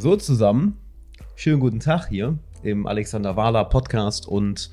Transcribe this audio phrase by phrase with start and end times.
[0.00, 0.78] So zusammen,
[1.36, 4.70] schönen guten Tag hier im Alexander Wahler Podcast und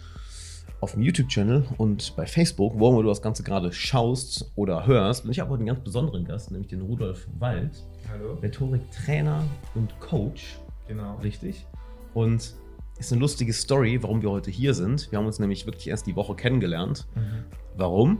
[0.79, 5.25] auf dem YouTube-Channel und bei Facebook, wo immer du das Ganze gerade schaust oder hörst.
[5.25, 7.71] Und ich habe heute einen ganz besonderen Gast, nämlich den Rudolf Wald,
[8.09, 8.35] Hallo.
[8.41, 9.43] Rhetorik-Trainer
[9.75, 10.59] und Coach.
[10.87, 11.17] Genau.
[11.17, 11.65] Richtig.
[12.13, 12.53] Und
[12.97, 15.11] ist eine lustige Story, warum wir heute hier sind.
[15.11, 17.05] Wir haben uns nämlich wirklich erst die Woche kennengelernt.
[17.15, 17.43] Mhm.
[17.75, 18.19] Warum?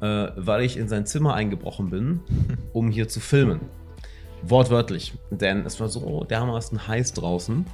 [0.00, 2.20] Äh, weil ich in sein Zimmer eingebrochen bin,
[2.72, 3.62] um hier zu filmen.
[4.42, 5.14] Wortwörtlich.
[5.30, 7.66] Denn es war so dermaßen heiß draußen,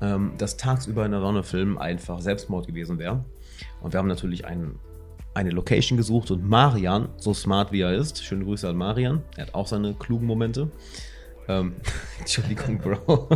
[0.00, 3.24] ähm, dass tagsüber in der Sonne filmen einfach Selbstmord gewesen wäre.
[3.80, 4.78] Und wir haben natürlich einen,
[5.34, 9.46] eine Location gesucht und Marian, so smart wie er ist, schöne Grüße an Marian, er
[9.46, 10.70] hat auch seine klugen Momente.
[11.48, 11.74] Ähm,
[12.18, 13.28] Entschuldigung, Bro.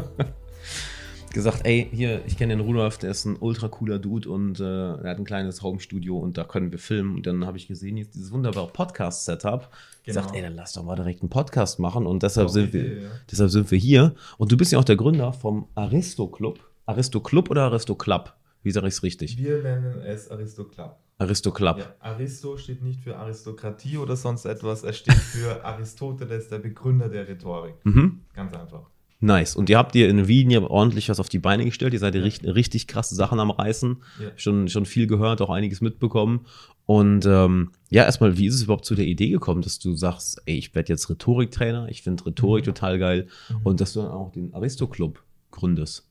[1.35, 4.65] Gesagt, ey, hier, ich kenne den Rudolf, der ist ein ultra cooler Dude und äh,
[4.65, 7.17] er hat ein kleines Homestudio und da können wir filmen.
[7.17, 9.61] Und dann habe ich gesehen, jetzt dieses wunderbare Podcast-Setup.
[9.61, 9.71] Genau.
[10.05, 13.03] Gesagt, ey, dann lass doch mal direkt einen Podcast machen und deshalb Auch sind, wir,
[13.03, 13.09] ja.
[13.31, 14.15] deshalb sind wir hier.
[14.39, 16.61] Und du bist ja auch der Gründer vom Aristo Club.
[16.87, 18.33] Aristo Club oder Aristo Club?
[18.63, 19.37] Wie sage ich es richtig?
[19.37, 20.97] Wir nennen es Aristoclub.
[21.19, 21.79] Aristo Club.
[21.79, 24.83] Ja, Aristo steht nicht für Aristokratie oder sonst etwas.
[24.83, 27.75] Es steht für Aristoteles, der Begründer der Rhetorik.
[27.85, 28.23] Mhm.
[28.35, 28.91] Ganz einfach.
[29.25, 29.57] Nice.
[29.57, 31.95] Und ihr habt ihr in Wien ja ordentlich was auf die Beine gestellt.
[31.95, 33.97] Ihr seid ja richtig, richtig krasse Sachen am Reißen.
[34.21, 34.27] Ja.
[34.37, 36.45] Schon, schon viel gehört, auch einiges mitbekommen.
[36.85, 40.43] Und ähm, ja, erstmal, wie ist es überhaupt zu der Idee gekommen, dass du sagst,
[40.45, 42.75] ey, ich werde jetzt Rhetoriktrainer, ich finde Rhetorik Mhm.
[42.75, 43.57] total geil Mhm.
[43.65, 46.07] und dass du dann auch den Aristo-Club gründest.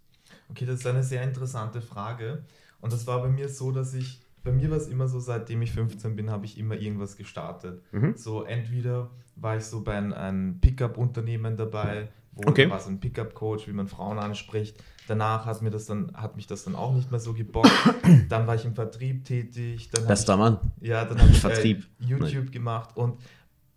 [0.49, 2.45] Okay, das ist eine sehr interessante Frage.
[2.81, 5.61] Und das war bei mir so, dass ich, bei mir war es immer so, seitdem
[5.61, 7.83] ich 15 bin, habe ich immer irgendwas gestartet.
[7.91, 8.13] Mhm.
[8.17, 12.69] So entweder war ich so bei einem, einem Pickup-Unternehmen dabei, wo Okay.
[12.69, 14.75] war so ein Pickup-Coach, wie man Frauen anspricht.
[15.07, 17.69] Danach hat, mir das dann, hat mich das dann auch nicht mehr so gebockt.
[18.29, 19.89] dann war ich im Vertrieb tätig.
[19.91, 20.59] Dann Bester Mann.
[20.81, 21.85] ich, ja, dann habe ich Vertrieb.
[22.01, 23.19] Äh, YouTube gemacht und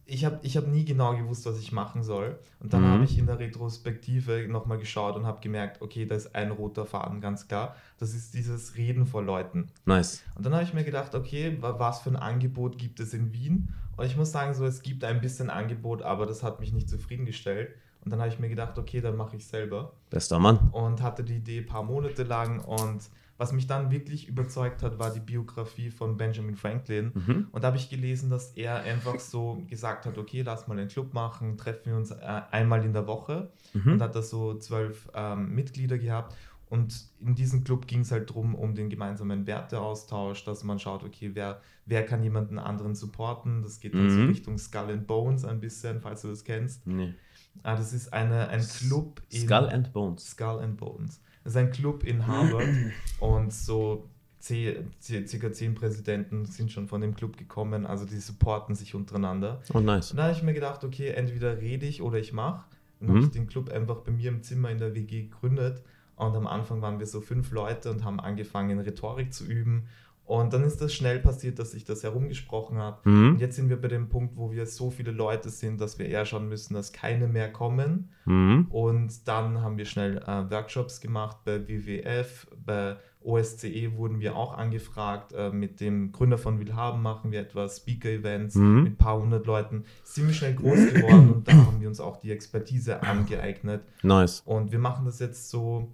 [0.08, 2.38] ich habe ich hab nie genau gewusst, was ich machen soll.
[2.60, 2.86] Und dann Mhm.
[2.92, 6.86] habe ich in der Retrospektive nochmal geschaut und habe gemerkt, okay, da ist ein roter
[6.86, 7.74] Faden, ganz klar.
[7.98, 9.66] Das ist dieses Reden vor Leuten.
[9.84, 10.22] Nice.
[10.36, 13.32] Und dann habe ich mir gedacht, okay, wa- was für ein Angebot gibt es in
[13.32, 13.74] Wien?
[13.96, 16.88] Und ich muss sagen, so es gibt ein bisschen Angebot, aber das hat mich nicht
[16.88, 17.74] zufriedengestellt.
[18.06, 19.92] Und dann habe ich mir gedacht, okay, dann mache ich selber.
[20.10, 20.70] Bester Mann.
[20.70, 22.60] Und hatte die Idee ein paar Monate lang.
[22.60, 27.10] Und was mich dann wirklich überzeugt hat, war die Biografie von Benjamin Franklin.
[27.12, 27.48] Mhm.
[27.50, 30.86] Und da habe ich gelesen, dass er einfach so gesagt hat, okay, lass mal einen
[30.86, 33.50] Club machen, treffen wir uns äh, einmal in der Woche.
[33.74, 33.94] Mhm.
[33.94, 36.36] Und hat da so zwölf ähm, Mitglieder gehabt.
[36.68, 41.04] Und in diesem Club ging es halt darum, um den gemeinsamen Werteaustausch, dass man schaut,
[41.04, 43.62] okay, wer, wer kann jemanden anderen supporten.
[43.62, 44.28] Das geht dann so Mhm.
[44.28, 46.84] Richtung Skull and Bones ein bisschen, falls du das kennst.
[46.86, 47.14] Nee.
[47.62, 50.30] Ah, das ist eine, ein Club in Skull and Bones.
[50.30, 51.20] Skull and Bones.
[51.44, 52.68] Das ist ein Club in Harvard
[53.20, 54.08] und so
[54.40, 59.60] circa zehn Präsidenten sind schon von dem Club gekommen, also die supporten sich untereinander.
[59.74, 60.10] Oh, nice.
[60.12, 62.64] Und da habe ich mir gedacht, okay, entweder rede ich oder ich mache.
[63.00, 63.14] Dann Mhm.
[63.14, 65.82] habe ich den Club einfach bei mir im Zimmer in der WG gegründet.
[66.16, 69.84] Und am Anfang waren wir so fünf Leute und haben angefangen, Rhetorik zu üben.
[70.24, 72.80] Und dann ist das schnell passiert, dass sich das herumgesprochen.
[72.80, 73.36] Und Mhm.
[73.38, 76.24] jetzt sind wir bei dem Punkt, wo wir so viele Leute sind, dass wir eher
[76.26, 78.08] schauen müssen, dass keine mehr kommen.
[78.24, 78.66] Mhm.
[78.70, 84.56] Und dann haben wir schnell äh, Workshops gemacht bei WWF, bei OSCE wurden wir auch
[84.56, 85.32] angefragt.
[85.32, 88.82] Äh, mit dem Gründer von Willhaben machen wir etwas, Speaker-Events Mhm.
[88.82, 89.84] mit ein paar hundert Leuten.
[90.02, 93.82] Ziemlich schnell groß geworden und da haben wir uns auch die Expertise angeeignet.
[94.02, 94.42] Nice.
[94.44, 95.92] Und wir machen das jetzt so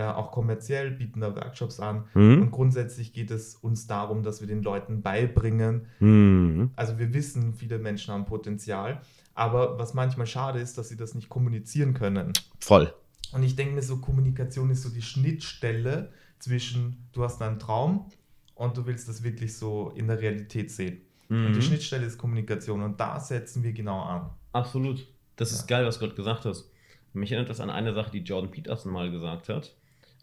[0.00, 2.04] äh, auch kommerziell, bieten da Workshops an.
[2.14, 2.42] Mhm.
[2.42, 6.70] Und grundsätzlich geht es uns darum, dass wir den Leuten beibringen, Mhm.
[6.76, 9.00] also wir wissen, viele Menschen haben Potenzial,
[9.34, 12.32] aber was manchmal schade ist, dass sie das nicht kommunizieren können.
[12.60, 12.92] Voll.
[13.32, 18.06] Und ich denke mir so, Kommunikation ist so die Schnittstelle zwischen, du hast einen Traum
[18.54, 21.02] und du willst das wirklich so in der Realität sehen.
[21.28, 21.62] Und die Mhm.
[21.62, 24.30] Schnittstelle ist Kommunikation und da setzen wir genau an.
[24.52, 25.06] Absolut.
[25.36, 25.76] Das ist Ja.
[25.78, 26.70] geil, was du gerade gesagt hast.
[27.12, 29.74] Mich erinnert das an eine Sache, die Jordan Peterson mal gesagt hat.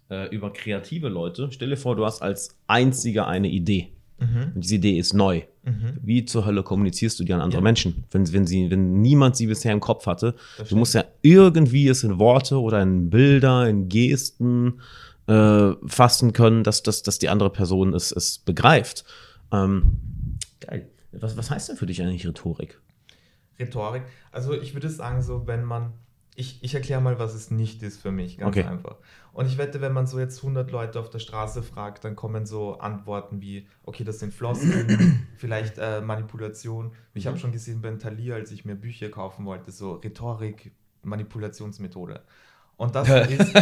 [0.09, 1.49] Äh, über kreative Leute.
[1.51, 3.91] Stell dir vor, du hast als einziger eine Idee.
[4.19, 4.53] Mhm.
[4.55, 5.41] Und diese Idee ist neu.
[5.63, 5.97] Mhm.
[6.01, 7.63] Wie zur Hölle kommunizierst du die an andere Ja.
[7.63, 10.35] Menschen, wenn, wenn, sie, wenn niemand sie bisher im Kopf hatte?
[10.57, 14.79] Das Du musst ja irgendwie es in Worte oder in Bilder, in Gesten
[15.27, 19.03] äh, fassen können, dass, dass, dass die andere Person es, es begreift.
[19.51, 19.97] Ähm,
[20.61, 20.87] geil.
[21.11, 22.79] Was, was heißt denn für dich eigentlich Rhetorik?
[23.59, 24.03] Rhetorik.
[24.31, 25.93] Also ich würde sagen, so wenn man,
[26.39, 28.67] ich, ich erkläre mal, was es nicht ist für mich, ganz Okay.
[28.67, 28.97] einfach.
[29.33, 32.45] Und ich wette, wenn man so jetzt 100 Leute auf der Straße fragt, dann kommen
[32.45, 36.91] so Antworten wie, okay, das sind Floskeln, vielleicht äh, Manipulation.
[37.15, 42.21] Ich habe schon gesehen bei Thalia, als ich mir Bücher kaufen wollte, so Rhetorik, Manipulationsmethode.
[42.77, 43.53] Und das ist,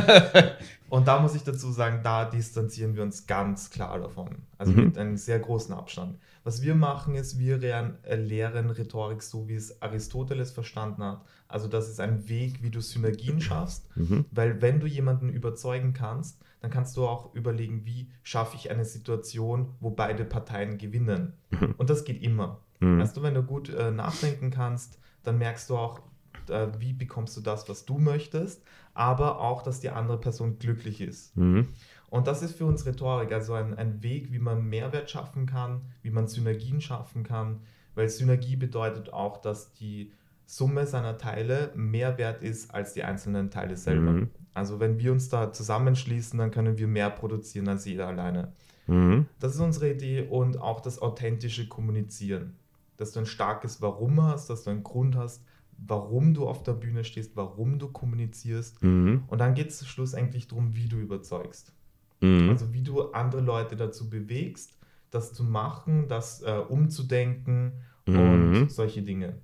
[0.89, 4.29] und da muss ich dazu sagen, da distanzieren wir uns ganz klar davon.
[4.57, 4.83] Also Mhm.
[4.85, 6.17] mit einem sehr großen Abstand.
[6.43, 11.21] Was wir machen, ist, wir lehren, äh, lehren Rhetorik so, wie es Aristoteles verstanden hat.
[11.47, 13.87] Also das ist ein Weg, wie du Synergien schaffst.
[13.95, 14.25] Mhm.
[14.31, 18.85] Weil wenn du jemanden überzeugen kannst, dann kannst du auch überlegen, wie schaffe ich eine
[18.85, 21.33] Situation, wo beide Parteien gewinnen.
[21.51, 21.75] Mhm.
[21.77, 22.59] Und das geht immer.
[22.79, 22.99] Mhm.
[22.99, 26.01] Weißt du, wenn du gut äh, nachdenken kannst, dann merkst du auch,
[26.49, 28.61] äh, wie bekommst du das, was du möchtest,
[28.95, 31.37] aber auch, dass die andere Person glücklich ist.
[31.37, 31.67] Mhm.
[32.09, 35.81] Und das ist für uns Rhetorik, also ein, ein Weg, wie man Mehrwert schaffen kann,
[36.01, 37.59] wie man Synergien schaffen kann,
[37.93, 40.11] weil Synergie bedeutet auch, dass die
[40.45, 44.11] Summe seiner Teile mehr wert ist als die einzelnen Teile selber.
[44.11, 44.29] Mhm.
[44.53, 48.53] Also wenn wir uns da zusammenschließen, dann können wir mehr produzieren als jeder alleine.
[48.87, 49.25] Mhm.
[49.39, 52.55] Das ist unsere Idee und auch das authentische Kommunizieren.
[52.95, 55.43] Dass du ein starkes Warum hast, dass du einen Grund hast,
[55.77, 58.81] warum du auf der Bühne stehst, warum du kommunizierst.
[58.83, 59.23] Mhm.
[59.27, 61.73] Und dann geht es schlussendlich darum, wie du überzeugst.
[62.21, 62.49] Mhm.
[62.49, 64.77] Also wie du andere Leute dazu bewegst,
[65.11, 67.73] das zu machen, das äh, umzudenken
[68.05, 68.69] und Mhm.
[68.69, 69.35] solche Dinge.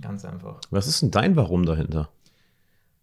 [0.00, 0.60] Ganz einfach.
[0.70, 2.10] Was ist denn dein Warum dahinter?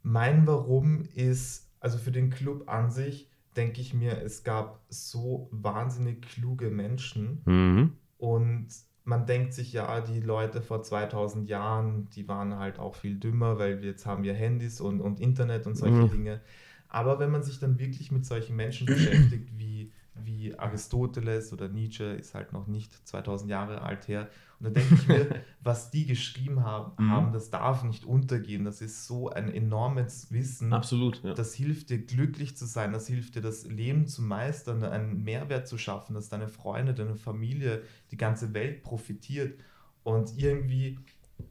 [0.02, 5.50] Mein Warum ist, also für den Club an sich, denke ich mir, es gab so
[5.52, 7.94] wahnsinnig kluge Menschen Mhm.
[8.18, 8.68] und
[9.10, 13.60] man denkt sich, ja, die Leute vor 2000 Jahren, die waren halt auch viel dümmer,
[13.60, 16.06] weil jetzt haben wir Handys und, und Internet und solche Mhm.
[16.06, 16.42] Dinge.
[16.88, 19.94] Aber wenn man sich dann wirklich mit solchen Menschen beschäftigt, wie,
[20.26, 24.30] wie Aristoteles oder Nietzsche, ist halt noch nicht 2000 Jahre alt her.
[24.60, 25.28] Und da denke ich mir,
[25.64, 27.10] was die geschrieben haben, Mhm.
[27.12, 28.66] haben, das darf nicht untergehen.
[28.66, 30.74] Das ist so ein enormes Wissen.
[30.74, 31.24] Absolut.
[31.24, 31.34] Ja.
[31.34, 35.68] Das hilft dir, glücklich zu sein, das hilft dir, das Leben zu meistern, einen Mehrwert
[35.68, 39.60] zu schaffen, dass deine Freunde, deine Familie, die ganze Welt profitiert.
[40.04, 41.00] Und irgendwie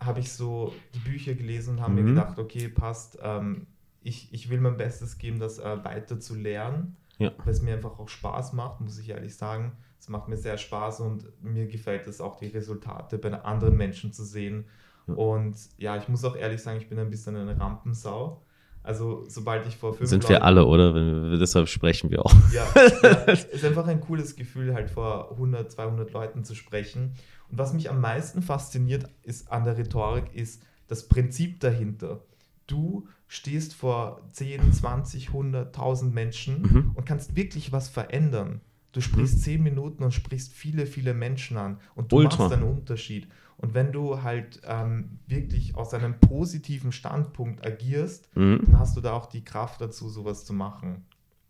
[0.01, 2.07] habe ich so die Bücher gelesen und habe mir Mhm.
[2.09, 3.67] gedacht, okay, passt, ähm,
[4.03, 7.33] ich, ich will mein Bestes geben, das äh, weiter zu lernen, Ja.
[7.45, 9.73] weil es mir einfach auch Spaß macht, muss ich ehrlich sagen.
[9.99, 14.13] Es macht mir sehr Spaß und mir gefällt es auch, die Resultate bei anderen Menschen
[14.13, 14.67] zu sehen.
[15.09, 15.15] Ja.
[15.15, 18.43] Und ja, ich muss auch ehrlich sagen, ich bin ein bisschen eine Rampensau.
[18.85, 20.95] Also sobald ich vor fünf Sind wir Leuten- alle, oder?
[20.95, 22.33] Wir, deshalb sprechen wir auch.
[22.55, 22.65] ja,
[23.03, 27.15] ja, ist einfach ein cooles Gefühl, halt vor 100, 200 Leuten zu sprechen.
[27.51, 32.21] Und was mich am meisten fasziniert ist an der Rhetorik, ist das Prinzip dahinter.
[32.69, 36.91] Du stehst vor 10, 20, 100, 1000 Menschen Mhm.
[36.95, 38.61] und kannst wirklich was verändern.
[38.93, 42.45] Du sprichst 10 Minuten und sprichst viele, viele Menschen an und du Ultra.
[42.45, 43.27] machst einen Unterschied.
[43.57, 48.61] Und wenn du halt ähm, wirklich aus einem positiven Standpunkt agierst, Mhm.
[48.65, 51.05] dann hast du da auch die Kraft dazu, sowas zu machen.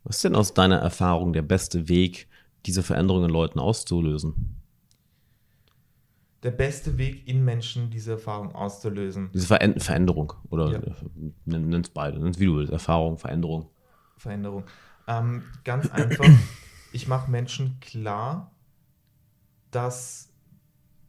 [0.05, 2.29] Was ist denn aus deiner Erfahrung der beste Weg,
[2.67, 4.48] diese Veränderungen in Leuten auszulösen?
[6.43, 9.31] Der beste Weg in Menschen, diese Erfahrung auszulösen.
[9.35, 10.33] Diese Veränd Veränderung.
[10.51, 10.81] Oder Ja.
[11.47, 12.19] nenn es beide.
[12.19, 12.73] Nenn es wie du willst.
[12.73, 13.69] Erfahrung, Veränderung.
[14.17, 14.65] Veränderung.
[15.09, 16.25] Ähm, ganz einfach,
[16.93, 18.53] ich mache Menschen klar,
[19.71, 20.29] dass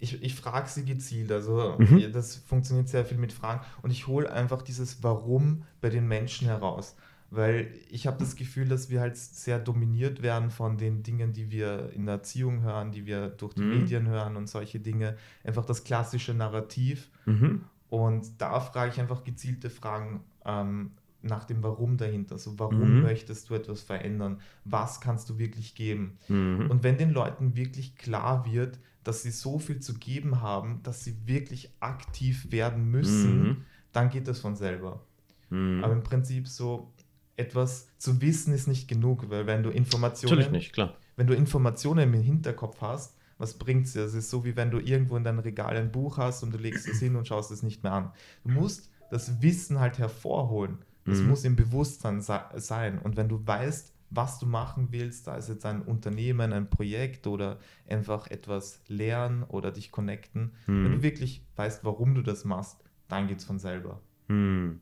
[0.02, 1.32] ich, ich frage sie gezielt.
[1.32, 2.12] Also Mhm.
[2.14, 6.48] das funktioniert sehr viel mit Fragen und ich hole einfach dieses Warum bei den Menschen
[6.48, 6.96] heraus.
[7.32, 11.52] Weil ich habe das Gefühl, dass wir halt sehr dominiert werden von den Dingen, die
[11.52, 13.70] wir in der Erziehung hören, die wir durch die Mhm.
[13.82, 15.16] Medien hören und solche Dinge.
[15.44, 17.10] Einfach das klassische Narrativ.
[17.26, 17.66] Mhm.
[17.90, 20.92] Und da frage ich einfach gezielte Fragen ähm,
[21.22, 22.38] nach dem Warum dahinter.
[22.40, 23.02] So, warum Mhm.
[23.04, 24.40] möchtest du etwas verändern?
[24.66, 26.18] Was kannst du wirklich geben?
[26.30, 26.68] Mhm.
[26.72, 31.04] Und wenn den Leuten wirklich klar wird, dass sie so viel zu geben haben, dass
[31.04, 33.58] sie wirklich aktiv werden müssen, Mhm.
[33.92, 35.02] dann geht das von selber.
[35.50, 35.84] Mhm.
[35.84, 36.92] Aber im Prinzip so
[37.40, 40.96] etwas zu wissen ist nicht genug, weil wenn du Informationen Natürlich nicht, klar.
[41.16, 44.02] wenn du Informationen im Hinterkopf hast, was bringt es dir?
[44.04, 46.58] Es ist so, wie wenn du irgendwo in deinem Regal ein Buch hast und du
[46.58, 48.12] legst es hin und schaust es nicht mehr an.
[48.44, 50.80] Du musst das Wissen halt hervorholen.
[51.06, 51.28] Das Mhm.
[51.30, 53.00] muss im Bewusstsein se- sein.
[53.00, 57.28] Und wenn du weißt, was du machen willst, da ist jetzt ein Unternehmen, ein Projekt
[57.28, 60.92] oder einfach etwas lernen oder dich connecten, wenn Mhm.
[60.98, 64.02] du wirklich weißt, warum du das machst, dann geht es von selber.
[64.28, 64.82] Hm.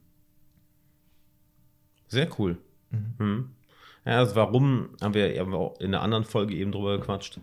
[2.07, 2.57] Sehr cool.
[2.91, 3.13] Mhm.
[3.17, 3.49] Hm.
[4.05, 7.39] Ja, also warum haben wir ja auch in einer anderen Folge eben drüber gequatscht,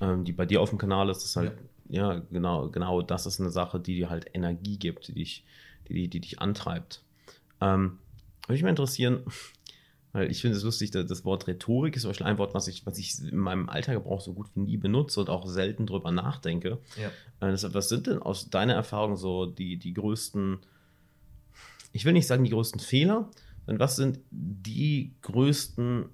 [0.00, 1.52] ähm, die bei dir auf dem Kanal ist, ist halt,
[1.88, 5.44] ja, genau, genau, das ist eine Sache, die dir halt Energie gibt, die dich,
[5.88, 7.02] die, die, die dich antreibt.
[7.62, 7.98] Ähm,
[8.42, 9.22] würde mich mal interessieren,
[10.12, 12.68] weil ich finde es lustig, dass das Wort Rhetorik ist zum Beispiel ein Wort, was
[12.68, 16.10] ich, was ich in meinem Alltagsgebrauch so gut wie nie benutze und auch selten drüber
[16.10, 16.78] nachdenke.
[17.00, 17.08] Ja.
[17.40, 20.58] Äh, deshalb, was sind denn aus deiner Erfahrung so die, die größten,
[21.92, 23.30] ich will nicht sagen die größten Fehler,
[23.66, 26.06] sondern was sind die größten,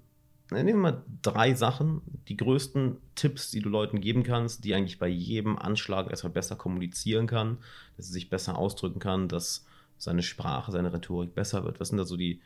[0.51, 4.99] nehmen wir mal drei Sachen, die größten Tipps, die du Leuten geben kannst, die eigentlich
[4.99, 7.57] bei jedem Anschlag erstmal besser kommunizieren kann,
[7.97, 9.65] dass er sich besser ausdrücken kann, dass
[9.97, 11.79] seine Sprache, seine Rhetorik besser wird.
[11.79, 12.41] Was sind da so die,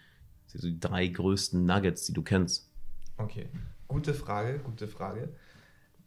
[0.47, 2.69] so die drei größten Nuggets, die du kennst?
[3.17, 3.47] Okay,
[3.87, 5.29] gute Frage, gute Frage.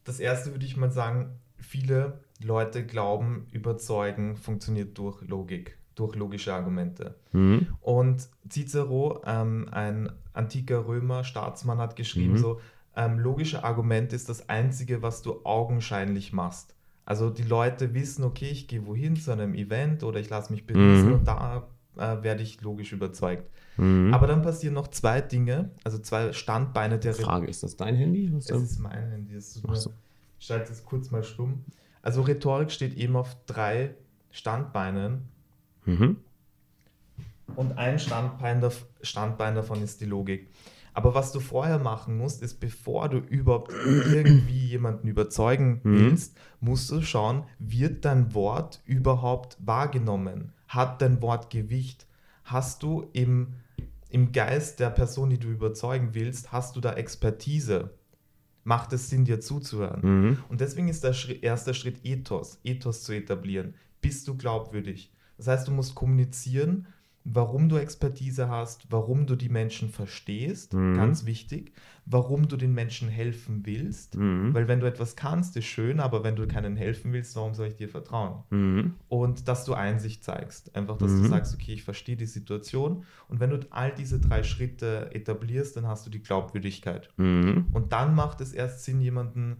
[0.05, 6.55] Das erste würde ich mal sagen, viele Leute glauben, überzeugen funktioniert durch Logik, durch logische
[6.55, 7.17] Argumente.
[7.33, 7.67] Mhm.
[7.81, 12.39] Und Cicero, ähm, ein antiker Römer, Staatsmann, hat geschrieben, Mhm.
[12.39, 12.61] so,
[12.95, 16.75] ähm, logische Argument ist das Einzige, was du augenscheinlich machst.
[17.05, 20.67] Also die Leute wissen, okay, ich gehe wohin zu einem Event oder ich lasse mich
[20.67, 21.15] beriesen Mhm.
[21.15, 21.67] und da
[21.99, 23.49] äh, werde ich logisch überzeugt.
[23.79, 24.13] Mhm.
[24.13, 28.31] Aber dann passieren noch zwei Dinge, also zwei Standbeine der Frage, ist das dein Handy?
[28.35, 29.35] Was es ist mein Handy.
[29.35, 29.93] Es nur, so.
[30.39, 31.65] Ich schalte es kurz mal stumm.
[32.03, 33.95] Also Rhetorik steht eben auf drei
[34.31, 35.29] Standbeinen
[35.87, 36.17] mhm.
[37.57, 38.63] und ein Standbein,
[39.03, 40.49] Standbein davon ist die Logik.
[40.97, 46.01] Aber was du vorher machen musst, ist, bevor du überhaupt irgendwie jemanden überzeugen Mhm.
[46.01, 50.53] willst, musst du schauen, wird dein Wort überhaupt wahrgenommen?
[50.69, 52.07] Hat dein Wort Gewicht?
[52.45, 53.55] Hast du im,
[54.09, 57.91] im Geist der Person, die du überzeugen willst, hast du da Expertise?
[58.65, 60.01] Macht es Sinn, dir zuzuhören?
[60.03, 60.39] Mhm.
[60.49, 63.75] Und deswegen ist der Schritt, erste Schritt Ethos, Ethos zu etablieren.
[64.01, 65.13] Bist du glaubwürdig?
[65.37, 66.87] Das heißt, du musst kommunizieren,
[67.29, 70.95] warum du Expertise hast, warum du die Menschen verstehst, Mhm.
[70.95, 71.73] ganz wichtig,
[72.05, 74.17] warum du den Menschen helfen willst.
[74.17, 74.55] Mhm.
[74.55, 77.67] Weil wenn du etwas kannst, ist schön, aber wenn du keinen helfen willst, warum soll
[77.67, 78.45] ich dir vertrauen?
[78.51, 78.95] Mhm.
[79.09, 80.77] Und dass du Einsicht zeigst.
[80.77, 81.27] Einfach, dass du Mhm.
[81.27, 83.05] sagst, okay, ich verstehe die Situation.
[83.29, 87.09] Und wenn du all diese drei Schritte etablierst, dann hast du die Glaubwürdigkeit.
[87.17, 87.67] Mhm.
[87.73, 89.57] Und dann macht es erst Sinn, jemanden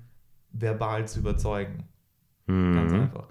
[0.53, 1.83] verbal zu überzeugen.
[2.47, 3.01] Ganz Mhm.
[3.01, 3.29] einfach.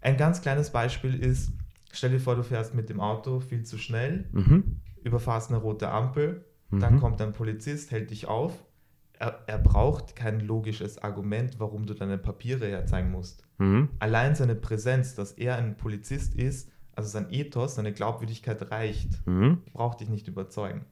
[0.00, 1.50] Ein ganz kleines Beispiel ist,
[1.92, 4.80] stell dir vor, du fährst mit dem Auto viel zu schnell, Mhm.
[5.02, 7.00] überfahrst eine rote Ampel, dann Mhm.
[7.00, 8.52] kommt ein Polizist, hält dich auf.
[9.18, 13.42] Er, er braucht kein logisches Argument, warum du deine Papiere herzeigen musst.
[13.58, 13.88] Mhm.
[13.98, 19.62] Allein seine Präsenz, dass er ein Polizist ist, also sein Ethos, seine Glaubwürdigkeit reicht Mhm.
[19.72, 20.84] braucht dich nicht überzeugen.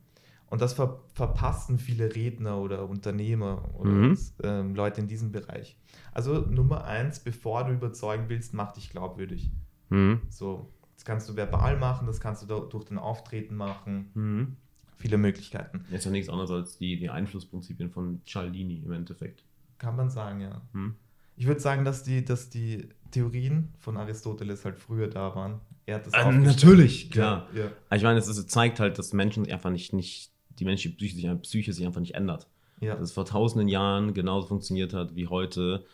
[0.49, 4.19] Und das ver verpassen viele Redner oder Unternehmer oder Mhm.
[4.45, 5.76] ähm, Leute in diesem Bereich.
[6.12, 9.50] Also Nummer eins, bevor du überzeugen willst, mach dich glaubwürdig.
[9.88, 10.21] Mhm.
[10.29, 10.73] So,
[11.07, 14.11] kannst du verbal machen, das kannst du durch den Auftreten machen.
[14.15, 14.57] Mhm.
[14.99, 15.85] Viele Möglichkeiten.
[15.91, 19.45] Ist ja nichts anderes als die, die Einflussprinzipien von Cialdini im Endeffekt.
[19.79, 20.63] Kann man sagen, ja.
[20.73, 20.95] Mhm.
[21.37, 25.61] Ich würde sagen, dass die, dass die Theorien von Aristoteles halt früher da waren.
[25.85, 26.45] Er hat das aufgestellt.
[26.47, 27.47] natürlich, klar.
[27.55, 27.97] Ja, ja.
[27.97, 31.15] Ich meine, es ist- zeigt halt, dass Menschen sich einfach nicht, nicht die menschliche Psyche
[31.17, 32.49] sich, Psyche sich einfach nicht ändert.
[32.81, 32.95] ja.
[32.95, 35.85] Dass es vor tausenden Jahren genauso funktioniert hat wie heute.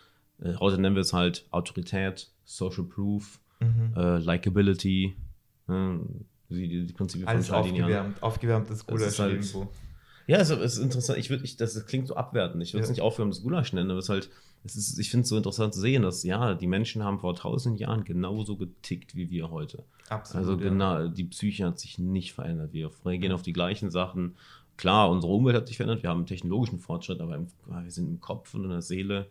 [0.40, 3.92] Äh, heute nennen wir es halt Autorität, Social Proof, Mhm.
[3.96, 5.14] äh, Likability,
[5.68, 5.72] äh,
[6.50, 9.68] die, die, die Prinzipien Alles von aufgewärmt, aufgewärmtes Das Gulasch ist halt- irgendwo.
[10.28, 11.18] Ja, es ist interessant.
[11.18, 12.62] Ich würde, ich, das, das klingt so abwertend.
[12.62, 12.92] Ich würde es Ja.
[12.92, 14.30] nicht aufwärmendes Gulasch nennen, aber es ist halt,
[14.64, 17.34] es ist, ich finde es so interessant zu sehen, dass ja, die Menschen haben vor
[17.34, 19.82] tausend Jahren genauso getickt wie wir heute.
[20.08, 20.46] Absolut.
[20.48, 20.68] Also ja.
[20.70, 22.72] genau, die Psyche hat sich nicht verändert.
[22.72, 24.36] Wir reagieren auf die gleichen Sachen.
[24.76, 28.06] Klar, unsere Umwelt hat sich verändert, wir haben einen technologischen Fortschritt, aber im, wir sind
[28.08, 29.26] im Kopf und in der Seele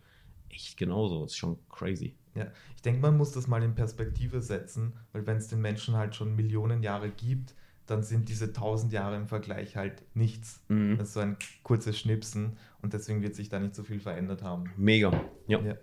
[0.52, 1.22] echt genauso.
[1.24, 2.16] Das ist schon crazy.
[2.36, 5.96] Ja, ich denke, man muss das mal in Perspektive setzen, weil wenn es den Menschen
[5.96, 7.56] halt schon Millionen Jahre gibt,
[7.88, 10.62] dann sind diese tausend Jahre im Vergleich halt nichts.
[10.70, 10.98] Mhm.
[10.98, 14.44] Das ist so ein kurzes Schnipsen und deswegen wird sich da nicht so viel verändert
[14.44, 14.66] haben.
[14.78, 15.12] Mega.
[15.48, 15.60] Ja.
[15.60, 15.76] Ja.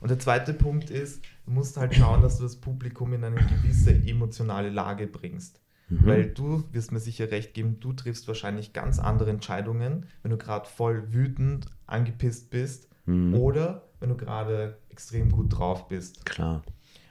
[0.00, 3.36] Und der zweite Punkt ist, du musst halt schauen, dass du das Publikum in eine
[3.36, 5.60] gewisse emotionale Lage bringst.
[5.90, 6.06] Mhm.
[6.06, 10.38] Weil du wirst mir sicher recht geben, du triffst wahrscheinlich ganz andere Entscheidungen, wenn du
[10.38, 13.34] gerade voll wütend, angepisst bist Mhm.
[13.34, 16.26] oder wenn du gerade extrem gut drauf bist.
[16.26, 16.62] Klar.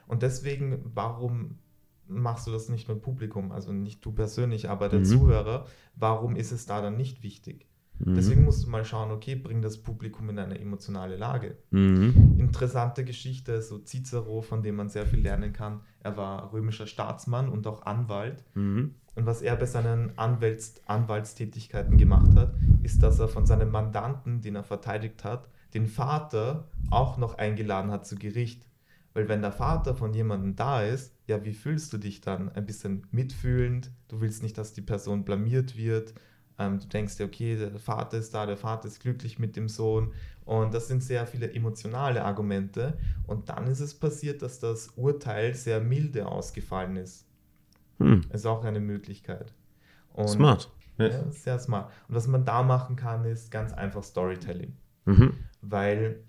[0.06, 1.58] Und deswegen, warum
[2.06, 3.50] machst du das nicht mit Publikum?
[3.50, 5.04] Also nicht du persönlich, aber der Mhm.
[5.06, 5.66] Zuhörer.
[5.96, 7.66] Warum ist es da dann nicht wichtig?
[7.98, 8.14] Mhm.
[8.14, 11.56] Deswegen musst du mal schauen, okay, bring das Publikum in eine emotionale Lage.
[11.70, 12.36] Mhm.
[12.38, 15.80] Interessante Geschichte, so Cicero, von dem man sehr viel lernen kann.
[16.00, 18.44] Er war römischer Staatsmann und auch Anwalt.
[18.54, 18.96] Mhm.
[19.14, 24.40] Und was er bei seinen Anwälts Anwaltstätigkeiten gemacht hat, ist, dass er von seinem Mandanten,
[24.40, 28.66] den er verteidigt hat, den Vater auch noch eingeladen hat zu Gericht.
[29.14, 32.48] Weil wenn der Vater von jemandem da ist, ja, wie fühlst du dich dann?
[32.50, 36.14] Ein bisschen mitfühlend, du willst nicht, dass die Person blamiert wird.
[36.58, 39.68] Ähm, du denkst dir, okay, der Vater ist da, der Vater ist glücklich mit dem
[39.68, 40.12] Sohn.
[40.44, 42.98] Und das sind sehr viele emotionale Argumente.
[43.26, 47.26] Und dann ist es passiert, dass das Urteil sehr milde ausgefallen ist.
[47.98, 48.22] Mhm.
[48.32, 49.52] Ist auch eine Möglichkeit.
[50.14, 50.70] Und Smart.
[50.98, 51.90] Ja, sehr smart.
[52.08, 54.76] Und was man da machen kann, ist ganz einfach Storytelling.
[55.04, 55.34] Mhm.
[55.62, 56.20] Weil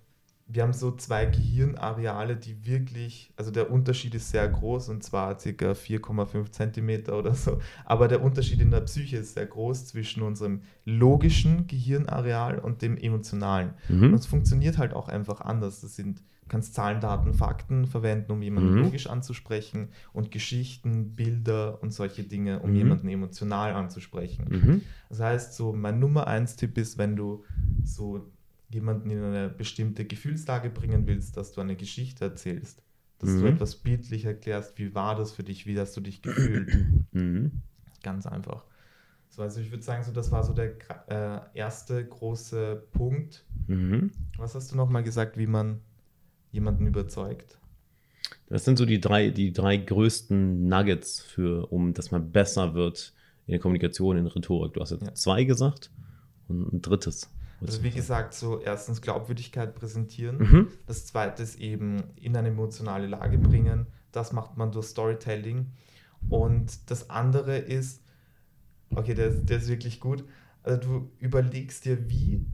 [0.45, 5.35] wir haben so zwei Gehirnareale, die wirklich, also der Unterschied ist sehr groß und zwar
[5.35, 5.73] ca.
[5.73, 10.61] 4,5 Zentimeter oder so, aber der Unterschied in der Psyche ist sehr groß zwischen unserem
[10.85, 13.73] logischen Gehirnareal und dem emotionalen.
[13.87, 14.03] Mhm.
[14.09, 15.79] Und es funktioniert halt auch einfach anders.
[15.79, 18.83] Das sind, du kannst Zahlen, Daten, Fakten verwenden, um jemanden Mhm.
[18.83, 22.75] logisch anzusprechen und Geschichten, Bilder und solche Dinge, um Mhm.
[22.75, 24.45] jemanden emotional anzusprechen.
[24.49, 24.81] Mhm.
[25.09, 27.45] Das heißt, so mein Nummer eins Tipp ist, wenn du
[27.85, 28.29] so
[28.73, 32.81] jemanden in eine bestimmte Gefühlslage bringen willst, dass du eine Geschichte erzählst,
[33.19, 33.45] dass du Mhm.
[33.47, 36.71] etwas bildlich erklärst, wie war das für dich, wie hast du dich gefühlt.
[37.13, 37.61] Mhm.
[38.01, 38.63] Ganz einfach.
[39.29, 40.73] So, also ich würde sagen, so das war so der
[41.07, 43.45] äh, erste große Punkt.
[43.67, 44.11] Mhm.
[44.37, 45.79] Was hast du nochmal gesagt, wie man
[46.51, 47.59] jemanden überzeugt?
[48.47, 53.13] Das sind so die drei, die drei größten Nuggets für, um dass man besser wird
[53.45, 54.73] in der Kommunikation, in Rhetorik.
[54.73, 55.13] Du hast jetzt Ja.
[55.13, 55.91] zwei gesagt
[56.47, 57.29] und ein drittes.
[57.65, 60.37] Also wie gesagt, so erstens Glaubwürdigkeit präsentieren.
[60.37, 60.67] Mhm.
[60.87, 63.87] Das zweite ist eben in eine emotionale Lage bringen.
[64.11, 65.67] Das macht man durch Storytelling.
[66.29, 68.01] Und das andere ist,
[68.95, 70.23] okay, der, der ist wirklich gut.
[70.63, 72.45] Also du überlegst dir, wie,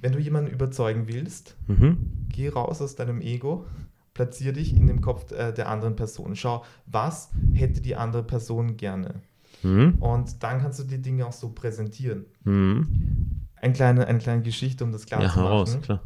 [0.00, 2.26] wenn du jemanden überzeugen willst, Mhm.
[2.28, 3.66] geh raus aus deinem Ego,
[4.14, 6.36] platzier dich in dem Kopf äh, der anderen Person.
[6.36, 9.22] Schau, was hätte die andere Person gerne?
[9.62, 9.94] Mhm.
[10.00, 12.26] Und dann kannst du die Dinge auch so präsentieren.
[12.44, 13.45] Mhm.
[13.60, 15.48] Ein kleine, eine kleine Geschichte, um das klar Ja, zu machen.
[15.48, 16.02] heraus, klar.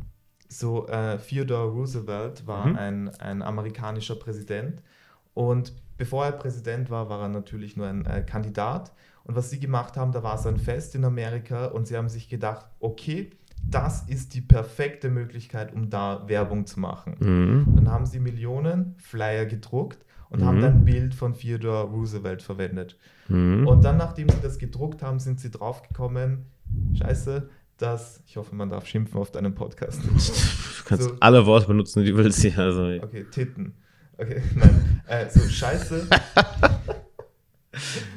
[0.49, 2.77] So, äh, Theodore Roosevelt war Mhm.
[2.77, 4.83] ein, ein amerikanischer Präsident
[5.35, 8.93] und bevor er Präsident war, war er natürlich nur ein äh, Kandidat.
[9.25, 12.09] Und was sie gemacht haben, da war so ein Fest in Amerika und sie haben
[12.09, 13.31] sich gedacht, okay,
[13.71, 17.15] das ist die perfekte Möglichkeit, um da Werbung zu machen.
[17.21, 17.75] Mhm.
[17.77, 20.47] Dann haben sie Millionen Flyer gedruckt und Mhm.
[20.47, 22.99] haben dann ein Bild von Theodore Roosevelt verwendet.
[23.29, 23.67] Mhm.
[23.69, 26.47] Und dann, nachdem sie das gedruckt haben, sind sie draufgekommen,
[26.97, 30.03] scheiße, dass, ich hoffe, man darf schimpfen auf deinem Podcast.
[30.05, 30.11] Du
[30.85, 32.41] kannst so- alle Worte benutzen, die du willst.
[32.43, 32.59] hier.
[32.59, 33.75] Also, Okay, Titten.
[34.19, 35.03] Okay, nein.
[35.07, 36.07] Äh, so, scheiße.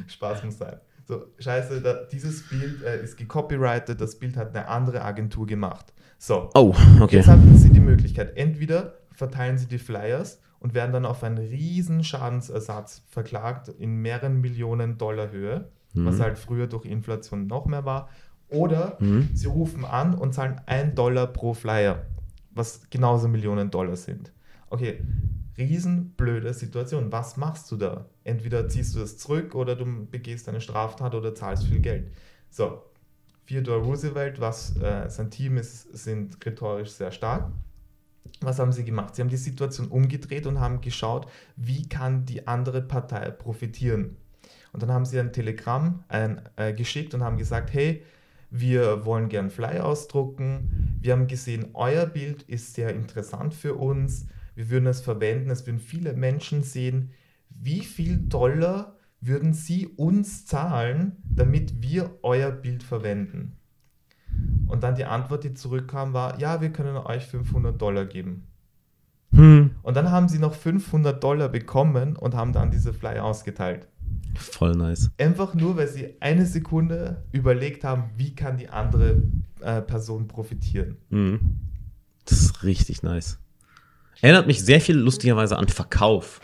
[0.08, 0.78] Spaß muss sein.
[1.06, 5.94] So, scheiße, da, dieses Bild äh, ist gecopyrighted, das Bild hat eine andere Agentur gemacht.
[6.18, 7.18] So, Oh, okay.
[7.18, 11.38] jetzt hatten sie die Möglichkeit, entweder verteilen sie die Flyers und werden dann auf einen
[11.38, 16.22] riesen Schadensersatz verklagt in mehreren Millionen Dollar Höhe, was Mhm.
[16.22, 18.10] halt früher durch Inflation noch mehr war,
[18.54, 19.30] oder Mhm.
[19.34, 22.06] Sie rufen an und zahlen 1 Dollar pro Flyer,
[22.52, 24.32] was genauso Millionen Dollar sind.
[24.70, 25.02] Okay,
[25.58, 27.12] riesenblöde Situation.
[27.12, 28.06] Was machst du da?
[28.24, 32.12] Entweder ziehst du das zurück oder du begehst eine Straftat oder zahlst viel Geld.
[32.50, 32.82] So,
[33.48, 37.52] Theodore Roosevelt, was äh, sein Team ist, sind rhetorisch sehr stark.
[38.42, 39.16] Was haben sie gemacht?
[39.16, 44.18] Sie haben die Situation umgedreht und haben geschaut, wie kann die andere Partei profitieren.
[44.72, 48.04] Und dann haben sie ein Telegramm ein, äh, geschickt und haben gesagt, hey,
[48.56, 51.00] wir wollen gern Fly ausdrucken.
[51.02, 54.28] Wir haben gesehen, euer Bild ist sehr interessant für uns.
[54.54, 55.50] Wir würden es verwenden.
[55.50, 57.10] Es würden viele Menschen sehen.
[57.50, 63.58] Wie viel Dollar würden sie uns zahlen, damit wir euer Bild verwenden?
[64.68, 68.46] Und dann die Antwort, die zurückkam, war, ja, wir können euch 500 Dollar geben.
[69.32, 69.72] Hm.
[69.82, 73.88] Und dann haben sie noch 500 Dollar bekommen und haben dann diese Fly ausgeteilt.
[74.36, 75.12] Voll nice.
[75.18, 79.22] Einfach nur, weil sie eine Sekunde überlegt haben, wie kann die andere
[79.62, 80.98] äh, Person profitieren.
[81.10, 81.40] Mhm.
[82.26, 83.40] Das ist richtig nice.
[84.22, 86.40] Erinnert mich sehr viel lustigerweise an Verkauf.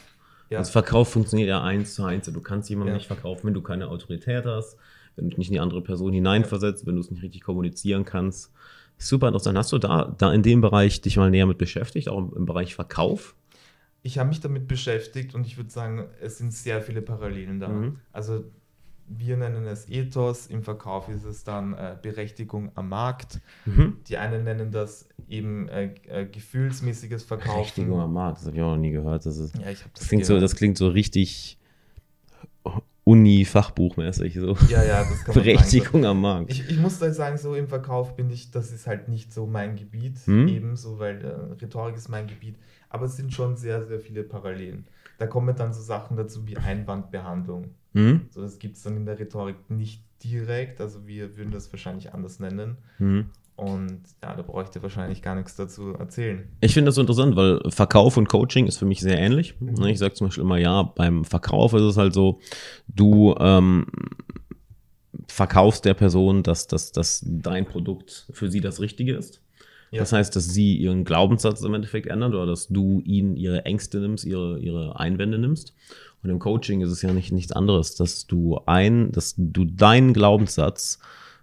[0.50, 2.26] Ja, Also Verkauf funktioniert ja eins zu eins.
[2.26, 2.98] Du kannst jemanden Ja.
[2.98, 4.78] nicht verkaufen, wenn du keine Autorität hast,
[5.16, 8.04] wenn du dich nicht in die andere Person hineinversetzt, wenn du es nicht richtig kommunizieren
[8.06, 8.52] kannst.
[8.98, 9.58] Super interessant.
[9.58, 12.46] Hast du da, da in dem Bereich dich mal näher mit beschäftigt, auch im, im
[12.46, 13.36] Bereich Verkauf?
[14.02, 17.70] Ich habe mich damit beschäftigt und ich würde sagen, es sind sehr viele Parallelen da.
[17.70, 17.98] Mhm.
[18.12, 18.46] Also
[19.10, 23.42] wir nennen es Ethos, im Verkauf ist es dann äh, Berechtigung am Markt.
[23.66, 23.98] Mhm.
[24.08, 27.56] Die einen nennen das eben äh, äh, gefühlsmäßiges Verkaufen.
[27.56, 29.26] Berechtigung am Markt, das habe ich auch noch nie gehört.
[29.26, 31.58] Das, ist, Ja, das, das, klingt so, das klingt so richtig
[33.10, 34.36] Uni-Fachbuchmäßig.
[34.36, 34.56] So.
[34.70, 35.34] Ja, ja, das kann.
[35.34, 36.52] Berechtigung am Markt.
[36.52, 39.48] Ich, ich muss da sagen, so im Verkauf bin ich, das ist halt nicht so
[39.48, 40.48] mein Gebiet, Hm?
[40.48, 42.56] ebenso, weil äh, Rhetorik ist mein Gebiet.
[42.90, 44.88] Aber es sind schon sehr, sehr viele Parallelen.
[45.18, 47.76] Da kommen dann so Sachen dazu wie Einwandbehandlung.
[47.94, 48.28] Mhm.
[48.30, 52.14] So, das gibt es dann in der Rhetorik nicht direkt, also wir würden das wahrscheinlich
[52.14, 52.78] anders nennen.
[52.98, 53.30] Mhm.
[53.56, 56.48] Und ja, da bräuchte wahrscheinlich gar nichts dazu erzählen.
[56.62, 59.60] Ich finde das so interessant, weil Verkauf und Coaching ist für mich sehr ähnlich.
[59.60, 59.84] Mhm.
[59.86, 62.40] Ich sage zum Beispiel immer, ja, beim Verkauf ist es halt so,
[62.88, 63.86] du ähm,
[65.28, 69.42] verkaufst der Person, dass, dass, dass dein Produkt für sie das Richtige ist.
[69.92, 70.00] Ja.
[70.00, 74.00] Das heißt, dass sie ihren Glaubenssatz im Endeffekt ändert oder dass du ihnen ihre Ängste
[74.00, 75.74] nimmst, ihre, ihre Einwände nimmst.
[76.22, 80.14] Und im Coaching ist es ja nicht nichts anderes, dass du ein, dass du deinen
[80.14, 81.00] Glaubenssatz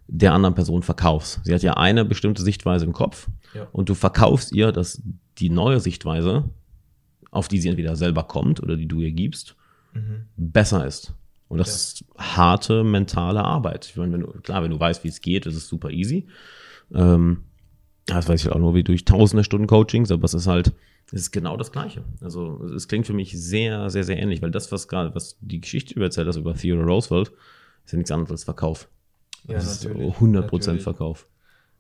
[0.07, 1.41] der anderen Person verkaufst.
[1.45, 3.67] Sie hat ja eine bestimmte Sichtweise im Kopf Ja.
[3.73, 5.03] und du verkaufst ihr, dass
[5.39, 6.45] die neue Sichtweise,
[7.33, 9.57] auf die sie entweder selber kommt oder die du ihr gibst,
[9.95, 10.27] Mhm.
[10.37, 11.15] besser ist.
[11.49, 11.75] Und das Ja.
[11.75, 12.05] ist
[12.37, 13.87] harte mentale Arbeit.
[13.87, 16.27] Ich meine, wenn du, klar, wenn du weißt, wie es geht, ist es super easy.
[16.95, 17.39] Ähm,
[18.07, 20.73] das weiß ich auch nur wie durch tausende Stunden Coachings, aber es ist halt,
[21.09, 22.05] es ist genau das Gleiche.
[22.21, 25.61] Also es klingt für mich sehr, sehr, sehr ähnlich, weil das, was gerade, was die
[25.61, 27.33] Geschichte über erzählt hast über Theodore Roosevelt,
[27.85, 28.89] ist ja nichts anderes als Verkauf.
[29.47, 30.83] Ja, das ist natürlich, 100% natürlich.
[30.83, 31.27] Verkauf.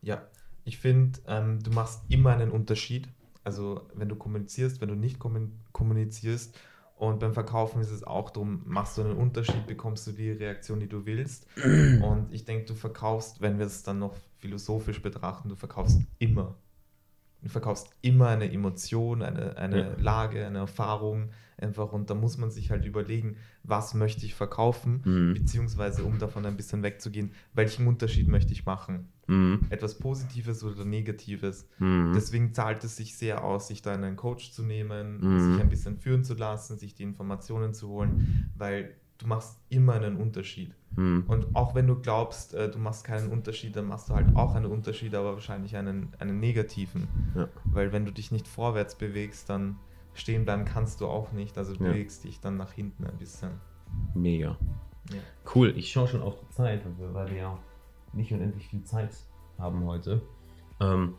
[0.03, 0.23] Ja,
[0.65, 3.09] ich finde, ähm, du machst immer einen Unterschied.
[3.45, 6.57] Also wenn du kommunizierst, wenn du nicht kommun- kommunizierst.
[6.97, 10.81] Und beim Verkaufen ist es auch darum, machst du einen Unterschied, bekommst du die Reaktion,
[10.81, 11.47] die du willst.
[12.03, 16.57] Und ich denke, du verkaufst, wenn wir es dann noch philosophisch betrachten, du verkaufst immer.
[17.43, 19.97] Du verkaufst immer eine Emotion, eine, eine Ja.
[19.99, 21.29] Lage, eine Erfahrung
[21.59, 21.93] einfach.
[21.93, 25.35] Und da muss man sich halt überlegen, was möchte ich verkaufen, Mhm.
[25.35, 29.61] beziehungsweise um davon ein bisschen wegzugehen, welchen Unterschied möchte ich machen Mhm.
[29.71, 31.69] etwas Positives oder Negatives.
[31.79, 32.13] Mhm.
[32.15, 35.53] Deswegen zahlt es sich sehr aus, sich da einen Coach zu nehmen, Mhm.
[35.53, 39.95] sich ein bisschen führen zu lassen, sich die Informationen zu holen, weil du machst immer
[39.95, 40.75] einen Unterschied.
[40.95, 41.25] Mhm.
[41.27, 44.55] Und auch wenn du glaubst, äh, du machst keinen Unterschied, dann machst du halt auch
[44.55, 47.09] einen Unterschied, aber wahrscheinlich einen, einen negativen.
[47.35, 47.49] Ja.
[47.65, 49.77] Weil wenn du dich nicht vorwärts bewegst, dann
[50.15, 51.59] stehen bleiben kannst du auch nicht.
[51.59, 51.91] Also du Ja.
[51.91, 53.51] bewegst dich dann nach hinten ein bisschen.
[54.15, 54.57] Mega.
[55.11, 55.19] Ja.
[55.55, 57.59] Cool, ich schaue schon auf die Zeit, weil wir ja
[58.17, 59.11] nicht unendlich viel Zeit
[59.59, 60.23] haben heute.
[60.81, 61.15] Ähm,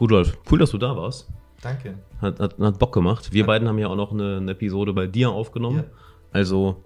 [0.00, 1.28] Rudolf, cool, dass du da warst.
[1.62, 1.98] Danke.
[2.20, 3.32] Hat, hat, hat Bock gemacht.
[3.32, 3.46] Wir Ja.
[3.46, 5.78] beiden haben ja auch noch eine, eine Episode bei dir aufgenommen.
[5.78, 5.84] Ja.
[6.32, 6.82] Also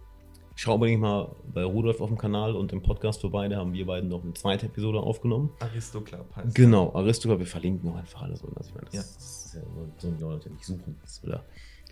[0.57, 3.47] schau unbedingt mal bei Rudolf auf dem Kanal und im Podcast vorbei.
[3.49, 5.51] Da haben wir beiden noch eine zweite Episode aufgenommen.
[5.61, 8.57] Aristoclub heißt Genau, Aristocrat, wir verlinken auch einfach alles unten.
[8.57, 9.01] Also ich meine, das Ja.
[9.01, 10.97] ist ja so, so die Leute nicht suchen.
[11.03, 11.45] Das ist, oder,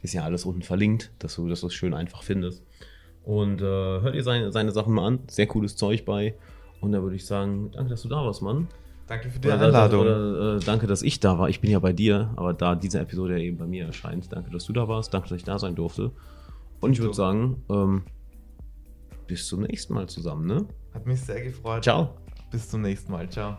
[0.02, 2.64] ist ja alles unten verlinkt, dass du, dass du es schön einfach findest.
[3.24, 5.20] Und äh, hört ihr seine, seine Sachen mal an.
[5.28, 6.34] Sehr cooles Zeug bei.
[6.82, 8.68] Und da würde ich sagen, danke, dass du da warst, Mann.
[9.06, 10.00] Danke für die Oder, Einladung.
[10.02, 11.48] oder, äh, danke, dass ich da war.
[11.48, 14.30] Ich bin ja bei dir, aber da diese Episode ja eben bei mir erscheint.
[14.32, 15.14] Danke, dass du da warst.
[15.14, 16.10] Danke, dass ich da sein durfte.
[16.80, 18.02] Und ich würde sagen, ähm,
[19.26, 20.66] bis zum nächsten Mal zusammen, ne?
[20.92, 21.84] Hat mich sehr gefreut.
[21.84, 22.10] Ciao.
[22.50, 23.28] Bis zum nächsten Mal.
[23.30, 23.56] Ciao.